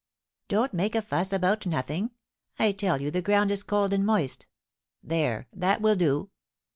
"Don't 0.47 0.73
make 0.73 0.95
a 0.95 1.01
fuss 1.03 1.31
about 1.31 1.67
nothing; 1.67 2.09
I 2.57 2.71
tell 2.71 2.99
you 2.99 3.11
the 3.11 3.21
ground 3.21 3.51
is 3.51 3.61
cold 3.61 3.93
and 3.93 4.03
moist. 4.03 4.47
There, 5.03 5.47
that 5.53 5.79
will 5.79 5.95
do." 5.95 6.31